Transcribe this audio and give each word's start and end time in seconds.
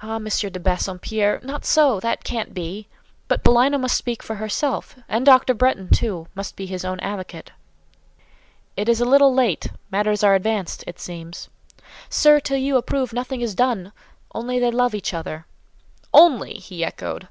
"Ah, 0.00 0.14
M. 0.14 0.26
de 0.26 0.60
Bassompierre—not 0.60 1.64
so—that 1.64 2.22
can't 2.22 2.54
be! 2.54 2.86
But 3.26 3.42
Paulina 3.42 3.80
must 3.80 3.96
speak 3.96 4.22
for 4.22 4.36
herself: 4.36 4.94
and 5.08 5.26
Dr. 5.26 5.54
Bretton, 5.54 5.88
too, 5.90 6.28
must 6.36 6.54
be 6.54 6.66
his 6.66 6.84
own 6.84 7.00
advocate." 7.00 7.50
"It 8.76 8.88
is 8.88 9.00
a 9.00 9.04
little 9.04 9.34
late. 9.34 9.66
Matters 9.90 10.22
are 10.22 10.36
advanced, 10.36 10.84
it 10.86 11.00
seems." 11.00 11.48
"Sir, 12.08 12.38
till 12.38 12.58
you 12.58 12.76
approve, 12.76 13.12
nothing 13.12 13.40
is 13.40 13.56
done—only 13.56 14.60
they 14.60 14.70
love 14.70 14.94
each 14.94 15.12
other." 15.12 15.46
"Only!" 16.14 16.54
he 16.54 16.84
echoed. 16.84 17.26